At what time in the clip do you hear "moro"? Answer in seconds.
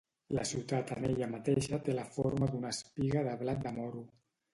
3.77-4.03